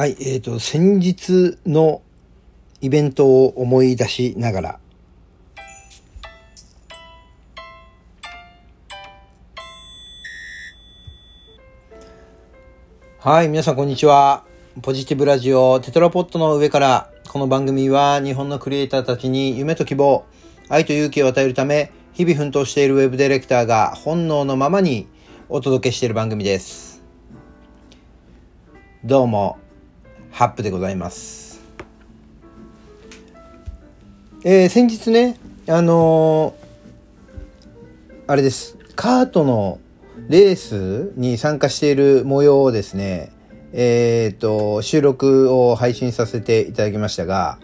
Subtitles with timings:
[0.00, 2.00] はい、えっ、と、先日の
[2.80, 4.80] イベントを思い出しながら、
[13.18, 14.44] はい、皆さんこんにちは。
[14.80, 20.24] ポジティブラジオテトラポットの上から、この番組は日本のクリエイターたちに夢と希望、
[20.70, 25.08] 愛と勇気を与えるため、日々奮闘しているウェブディレクターが本能のままに
[25.50, 27.02] お届けしている番組です。
[29.04, 29.58] どうも、
[30.30, 31.60] ハップでございます。
[34.44, 35.36] えー先日ね、
[35.68, 36.70] あのー
[38.30, 38.78] あれです。
[38.94, 39.80] カートの
[40.28, 43.32] レースに参加している模様をですね、
[43.72, 47.58] えっ、と、収録を配信させていただきましたが、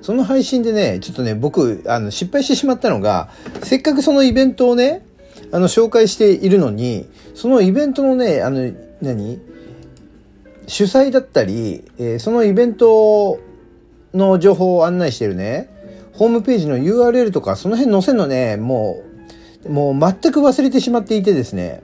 [0.00, 3.28] その配信でね、ちょっとね、僕、あの、失敗してしまったのが、
[3.62, 5.04] せっかくそのイベントをね、
[5.52, 9.38] あの、紹介しているのに、そのイベントのね、あの、何？
[10.66, 13.38] 主催だったり、えそのイベント
[14.14, 15.70] の情報を案内してるね、
[16.12, 19.02] ホームページの URL とか、その辺載せるのね、も
[19.64, 21.82] う、もう全く忘れてしまっていてですね、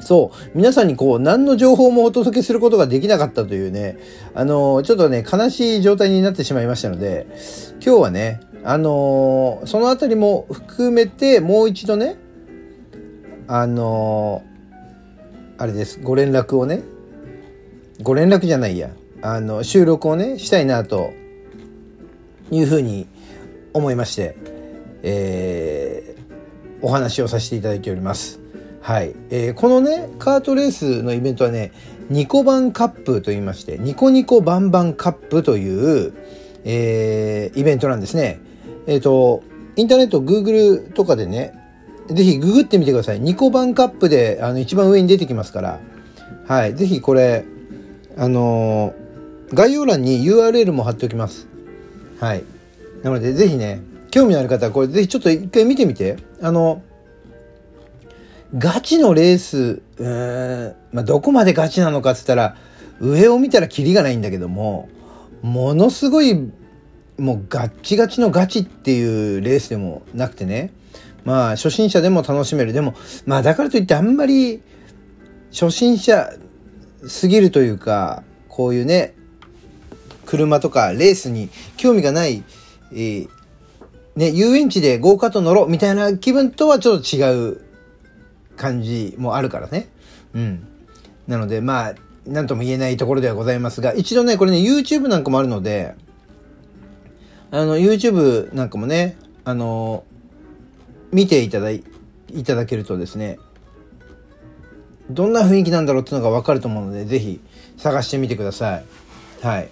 [0.00, 3.98] そう、皆さんにこう、何の情報もお届けすることができなかったというね、
[4.34, 7.26] あの、ちょっとね、悲しい状態になってしまいましたので、
[7.84, 12.16] 今日はね、あのそのあたりも含めて、もう一度ね、
[13.46, 14.42] あの
[15.56, 16.82] あれです、ご連絡をね、
[18.02, 18.90] ご連絡じゃないや、
[19.22, 21.12] あの、収録をね、したいなと
[22.50, 23.06] いうふうに
[23.72, 24.36] 思いまして、
[25.02, 26.20] えー
[26.82, 28.40] お話をさせていただいております。
[28.80, 29.14] はい。
[29.28, 31.72] えーこのね、カートレースのイベントはね、
[32.08, 36.14] ニコバンカップと言いまして、ニコニコバンバンカップという、
[36.64, 38.40] えーイベントなんですね。
[38.86, 39.42] えっ、と、
[39.76, 41.52] インターネット、Google とかでね、
[42.08, 43.20] ぜひググってみてください。
[43.20, 45.80] ニコバンカップで、あの、一番上に出てきますから、
[46.48, 46.74] はい。
[46.74, 47.44] ぜひこれ、
[48.20, 48.92] あの
[49.54, 51.48] 概要欄に URL も貼っておきます。
[52.20, 52.44] はい。
[53.02, 56.18] なので、ぜひね、興味のある方はこれぜひちょっと一回見てみて。
[56.42, 56.82] あの、
[58.58, 62.56] ガチのレース、うーん、まあ、どこまでガチなのかって言ったら、
[63.00, 64.90] 上を見たらキリがないんだけども、
[65.40, 66.34] ものすごい、
[67.16, 70.74] もうガッチガチのガチっていうレースでもなくてね、
[71.24, 72.74] まあ、初心者でも楽しめる。
[72.74, 74.60] でも、まあ、だからといってあんまり、
[75.52, 76.34] 初心者
[77.06, 79.14] すぎるというか、こういうね、
[80.26, 82.44] 車とかレースに興味がない、
[82.92, 83.28] えー
[84.16, 87.60] ね、遊園地でゴーカート乗ろうみたいな気分とはちょっと違う
[88.56, 89.88] 感じもあるからね。
[90.34, 90.66] うん。
[91.26, 91.94] なので、まあ、
[92.26, 95.94] なんとも言えないところではございますが、一度ね、これね、YouTube なんかもあるので、
[97.50, 100.04] あの、YouTube なんかもね、あの、
[101.12, 101.82] 見ていただい、
[102.32, 103.38] いただけるとですね、
[105.14, 107.40] どんな雰囲気なんだろうっていうのがわかると思うので、ぜひ
[107.76, 108.84] 探してみてください。
[109.42, 109.68] はい。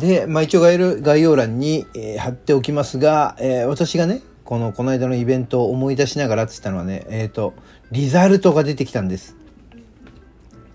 [0.00, 7.54] で、まあ一応概要概要欄に、えー貼っておきますが、えー私がね、この、この間のイベントを思い出しながらって言ったのはね、えっ、と、
[7.90, 9.36] リザルトが出てきたんです。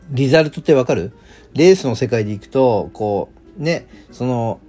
[0.09, 1.11] リザルトってわかる？
[1.53, 4.59] レースの世界でいくと、こう、ね、その、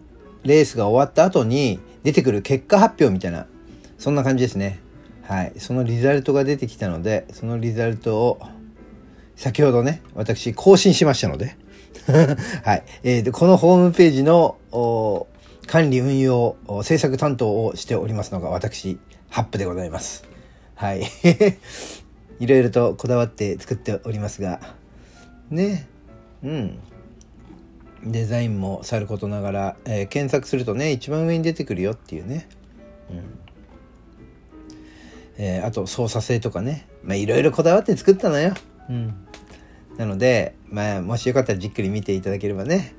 [0.44, 3.46] レースが終わった後に出てくる結果発表みたいな、
[3.98, 4.80] そんな感じですね。
[5.22, 5.52] はい。
[5.58, 8.40] そのリザルトが出てきたので、そのリザルトを、
[9.38, 11.56] 先ほどね、私更新しましたので、
[12.64, 12.82] はい。
[13.04, 15.28] えーで、このホームページのお
[15.68, 18.98] 管理運用、制作担当をしておりますのが私、
[19.30, 20.24] ハップでございます。
[20.74, 21.02] はい。
[22.40, 24.58] いろいろとこだわって作っておりますが、
[25.50, 25.86] ね。
[26.42, 26.78] うん。
[28.04, 32.48] デザインもさることながら、えー検索するとね、一番上に出てくるよっていうね。
[33.08, 33.22] うん
[35.40, 38.52] えーあと操作性とかねまあいろいろこだわって作ったのよ。
[38.90, 39.14] うん、
[39.98, 42.94] なのでまあもしよかったらじっくり見ていただければね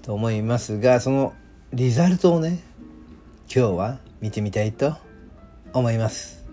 [0.00, 1.34] と思いますがその
[1.72, 2.62] リザルトをね
[3.54, 4.94] 今日は見てみたいと
[5.74, 6.46] 思います。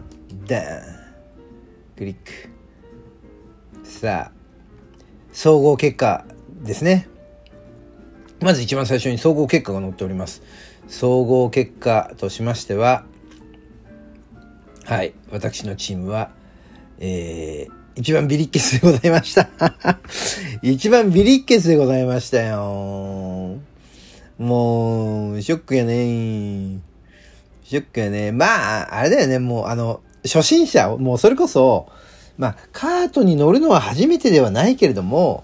[0.45, 0.81] ダーン
[1.95, 4.39] クリックさあ
[5.31, 6.25] 総合結果
[6.63, 7.07] ですね。
[8.41, 10.41] まず一番最初に総合結果が載っております。
[10.87, 13.03] 総合結果としましては、
[14.85, 15.13] はい。
[15.31, 16.31] 私のチームは、
[16.99, 19.49] えー、一番ビリッケスでございました。
[20.63, 23.57] 一番ビリッケスでございましたよ。
[24.37, 26.79] もう、ショックやね。
[27.65, 28.31] ショックやね。
[28.31, 29.39] まあ、あれだよね。
[29.39, 31.89] もう、あの、初心者、もうそれこそ、
[32.37, 35.43] まあ、カートに乗るのは初めてではないけれども、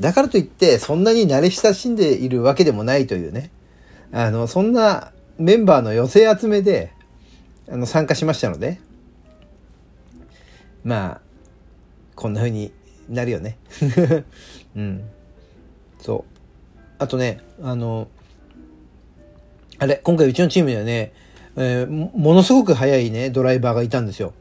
[0.00, 3.52] だからといって、そんなに慣れ親しんでいるわけでもないというね。
[4.10, 6.90] あの、そんなメンバーの寄せ集めで、
[7.70, 8.80] あの、参加しましたので、
[10.82, 11.25] まあ、
[12.16, 12.72] こんな風に
[13.08, 13.58] なるよね。
[14.74, 15.04] うん。
[16.00, 16.36] そう
[16.98, 18.08] あとねあの
[19.78, 21.12] あれ今回うちのチームではね、
[21.56, 24.32] えーものすごく速いねドライバーがいたんですよ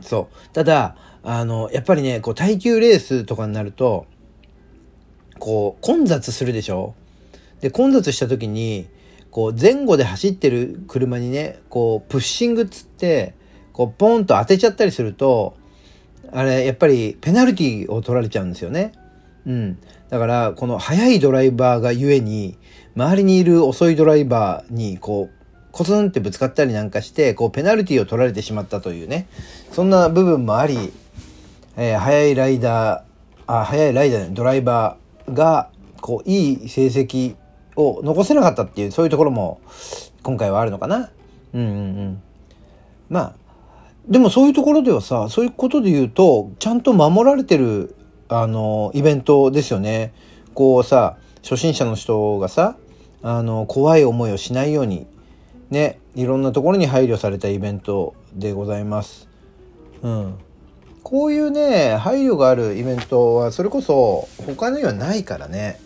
[0.00, 4.06] そうただあのやっぱりねこう耐久レースとかになると
[5.38, 6.94] こう混雑するでしょ？
[7.60, 8.86] で混雑した時に
[9.30, 13.34] こう前後で走ってる車にねこうプッシングっつって
[13.72, 15.56] こうポンと当てちゃったりすると
[16.32, 18.92] あれやっぱりペナルティを取られちゃうんですよね。
[19.46, 19.78] うん、
[20.08, 22.58] だからこの速いドライバーがゆえに
[22.96, 25.36] 周りにいる遅いドライバーにこう
[25.70, 29.28] コツンってぶつかったりなんかしてこうペナルティを取られてしまったというね
[29.70, 30.92] そんな部分もあり、
[31.76, 35.70] えー速いライダーあ速いライダーねドライバーが
[36.00, 37.36] こういい成績
[37.76, 39.60] を残せなかったっていうそういうところも
[40.22, 41.10] 今回はあるのかな。
[41.52, 42.22] うんうんうん、
[43.08, 43.34] まあ
[44.08, 47.96] でもそういうところではさそういうことで言うとちゃんと守られてる
[48.28, 50.12] あのイベントですよね。
[50.54, 52.76] こうさ初心者の人がさ
[53.22, 55.06] あの怖い思いをしないように
[55.70, 59.28] ねいろんなところに配慮されたイベントでございます。
[60.02, 60.34] うん、
[61.02, 65.80] こういうね配慮があるイベントはそれこそ他にはないからね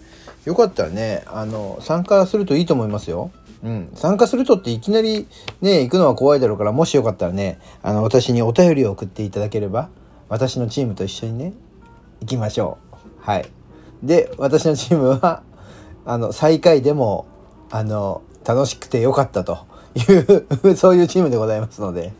[0.44, 3.30] よかったらねあの参加するといいと思いますよ。
[3.62, 5.26] うん、参加するとっていきなり
[5.60, 9.90] ね行くのは怖いだろうからもしよかったらねあの私にお便りを送っていただければ
[10.28, 11.52] 私のチームと一緒にね
[12.20, 12.96] 行きましょう。
[13.20, 13.46] はい。
[14.02, 15.42] で私のチームは
[16.06, 17.26] あの最下位でも
[17.70, 22.12] あの楽しくてよかったという そういうチームでございますので。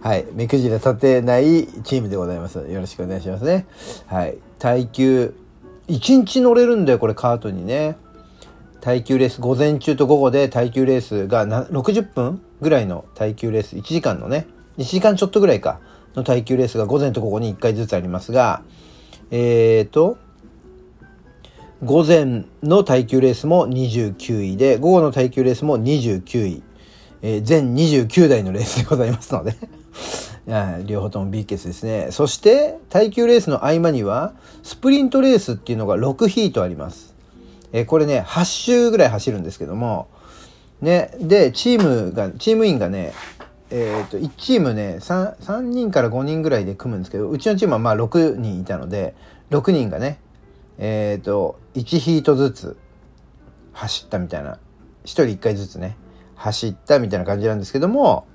[0.00, 0.26] はい。
[0.32, 2.58] 目くじら立てないチームでございます。
[2.58, 3.66] よろしくお願いしますね。
[4.06, 4.38] はい。
[4.58, 5.34] 耐久。
[5.88, 7.96] 1日乗れるんだよ、これカートにね。
[8.80, 14.46] 耐久レース、午前中と午後で耐久レースが60分ぐらいの耐久レース、1時間のね、
[14.78, 15.80] 1時間ちょっとぐらいか、
[16.14, 18.62] の耐久レースが午前と午後に1回ずつありますが、
[19.30, 20.18] えーと、
[21.84, 26.62] 午前の耐久レースも29位で、午後の耐久レースも29位。
[27.22, 29.54] えー全29台のレースでございますので
[30.86, 32.08] 両方とも B ケースですね。
[32.10, 37.09] そして、耐久レースの合間には、スプリントレースっていうのが6ヒートあります。
[37.72, 40.08] えーこれね、8周ぐらい走るんですけども、
[40.80, 43.12] ね、で、チームが、チーム員がね、
[43.70, 49.14] えっ、と、1チームね3、3人から5人ぐらいで組むんですけど、うちのチームはまあ6人いたので、
[49.50, 50.18] 6人がね、
[50.78, 52.76] えっ、と、1ヒートずつ
[53.72, 54.56] 走ったみたいな、1
[55.04, 55.96] 人1回ずつね、
[56.34, 58.26] 走ったみたいな感じなんですけども、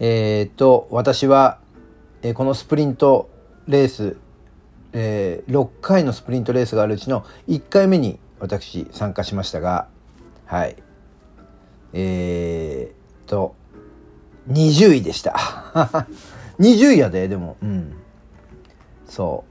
[0.00, 1.58] えっ、と、私は、
[2.22, 3.30] えこのスプリント
[3.68, 4.16] レース、
[4.98, 9.88] えー6回のスプリントレースがあるうちの1回目に私参加しましたが、
[10.46, 10.76] はい。
[11.92, 13.54] えー、と、
[14.50, 15.36] 20位でした。
[16.58, 17.92] 20位やで、でも、うん。
[19.06, 19.44] そ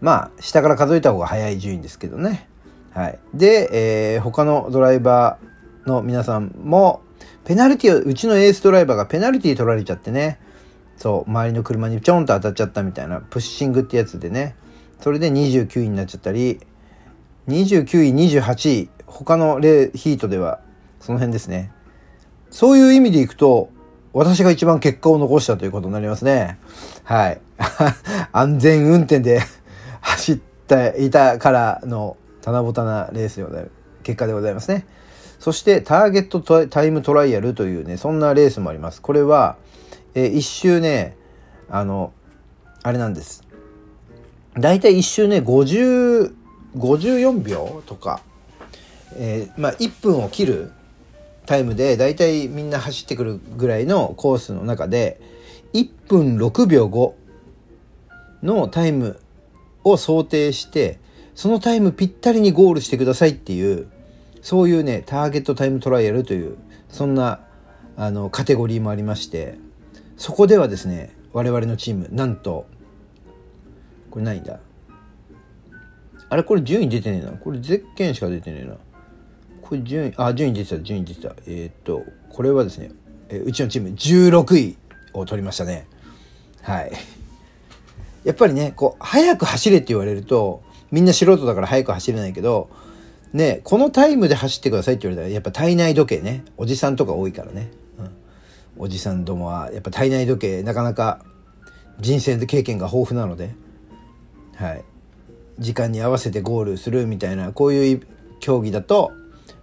[0.00, 0.04] う。
[0.04, 2.48] まあ、下から数えた方が早い順位ですけどね。
[2.92, 3.18] はい。
[3.34, 7.02] で、えー他のドライバーの皆さんも、
[7.44, 10.38] ペナルティを、うちのエースドライバーがペナルティ取られちゃってね。
[10.96, 14.56] そう、周りの車にちょんと当たっちゃったみたいな、プッシングってやつでね。
[15.00, 16.60] それで29位になっちゃったり、
[17.48, 20.60] 29位、28位、他のレーヒートでは、
[21.00, 21.72] その辺ですね。
[22.50, 23.68] そういう意味でいくと、
[24.12, 26.58] 私が一番結果を残したということになりますね。
[27.02, 27.40] はい。
[28.32, 29.40] 安全運転で
[30.00, 33.66] 走っていたからの棚ぼたなレースでござい
[34.04, 34.86] 結果でございますね。
[35.40, 39.02] そしてターゲットタイムトライアルというね、そんなレースもあります。
[39.02, 39.56] これは、
[40.14, 41.16] えー一周ね、
[41.68, 42.12] あの、
[42.82, 43.44] あれなんです。
[44.58, 46.34] だいたい一周ね、50、
[46.76, 48.20] 54秒とか、
[49.16, 50.72] えーまあ1分を切る
[51.46, 55.20] タイムでだいたいみんな走ってくるぐらいのコースの中で
[55.74, 57.12] 1分6秒5
[58.42, 59.20] のタイム
[59.82, 60.98] を想定して
[61.34, 63.88] そのタイムぴったりにゴールしてくださいっていう
[64.40, 66.56] そういうねターゲットタイムトライアルという
[66.88, 67.40] そんな
[67.96, 69.58] あのカテゴリーもありまして
[70.16, 72.66] そこではですね我々のチームなんと
[74.10, 74.60] これないんだ。
[76.28, 77.32] あれこれ順位出てねえな。
[77.32, 78.76] これゼッケンしか出てねえな。
[79.60, 81.34] これ順位あ順位出てた順位出てた。
[81.46, 82.90] えーっとこれはですね、
[83.28, 84.76] えーうちのチーム16位
[85.14, 85.86] を取りましたね。
[86.62, 86.92] はい。
[88.24, 92.70] やっぱりねこう早く走れって言われるとみんな素人だから早く走れないけど
[93.32, 97.70] ねこのタイムで走ってくださいって言われたらやっぱ体内時計ねおじさんとか多いからね、
[98.76, 101.24] おじさんどもはやっぱ体内時計なかなか
[102.00, 103.54] 人生で経験が豊富なので
[104.56, 104.84] はい
[105.58, 108.06] 時間に合わせてゴールするみたいなこういう
[108.40, 109.12] 競技だと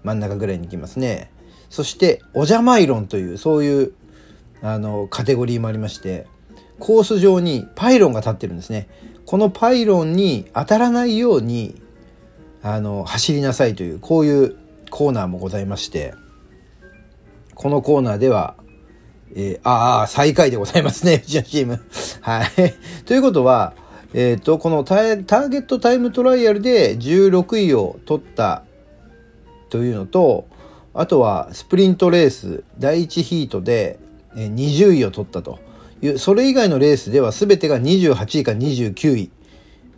[0.03, 1.31] 真ん中ぐらいに行きますね
[1.69, 3.93] そしてお邪魔イロンというそういう
[4.61, 6.27] あのカテゴリーもありまして
[6.81, 8.89] コース上にパイロンが立ってるんですね。
[9.25, 11.79] このパイロンに当たらないように、
[12.63, 14.57] あの、走りなさいという、こういう
[14.89, 16.15] コーナーもございまして、
[17.53, 18.55] このコーナーでは、
[19.35, 21.79] えー、ああ、最下位でございますね、うちのチーム。
[22.21, 22.49] はい。
[23.05, 23.73] ということは、
[24.13, 28.63] えっ、ー、と、このターゲットタイムトライアルで16位を取った
[29.69, 30.45] というのと、
[30.93, 33.99] あとはスプリントレース第1ヒートで
[34.35, 35.59] 20位を取ったと
[36.01, 39.31] いう、それ以外のレースでは全てが28位か29位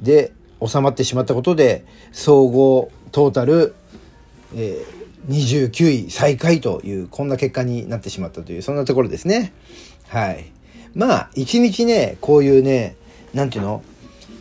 [0.01, 0.31] で
[0.63, 3.73] 収まってしまったことで、総合トータル、
[4.55, 9.53] えー、29位最下位という、こんな結果になってしまったという、そんなところですね。
[10.07, 10.51] はい。
[10.93, 12.95] まあ、一日ね、こういうね、
[13.33, 13.81] なんていうの？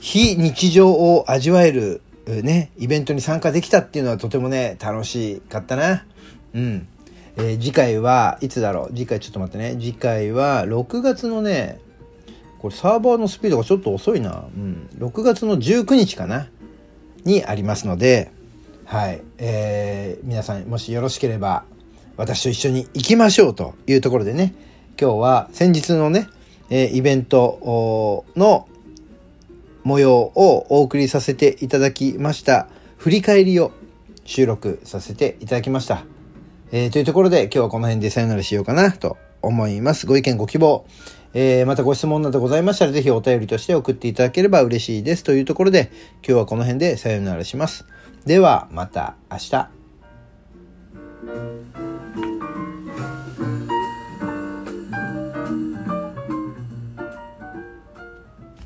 [0.01, 6.05] 非日常を味わえるね、イベントに参加できたっていうのはとてもね、楽しかったな。
[6.55, 6.87] うん。
[7.37, 8.89] えー、次回はいつだろう？
[8.89, 9.77] 次回ちょっと待ってね。
[9.81, 11.79] 次回は6月のね、
[12.59, 14.45] これサーバーのスピードがちょっと遅いな。
[14.55, 14.89] うん。
[14.99, 16.49] 6月の19日かな？
[17.25, 18.31] にありますので、
[18.85, 19.23] はい。
[19.39, 21.65] えー、皆さんもしよろしければ
[22.17, 24.55] 私と一緒に行きましょうというところでね、
[25.01, 26.29] 今日は先日のね、
[26.71, 28.69] え、イベントの
[29.85, 32.69] 模様をお送りさせていただきました。
[32.99, 33.73] 振り返りを
[34.25, 36.05] 収録させていただきました。
[36.71, 40.07] えー、というところで今日はこの辺でさよならしようかなと思います。
[40.07, 40.87] ご意見ご希望、
[41.35, 45.25] えー、またご質問などございましたらぜひお便りとして送っていただければ嬉しいです。
[45.25, 47.85] というところで今日はこの辺でさよならします。
[48.27, 51.92] ではまた明日。